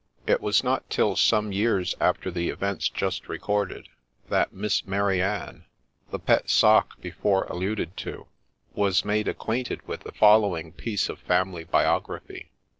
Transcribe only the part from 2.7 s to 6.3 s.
just recorded, that Miss Mary Anne, the'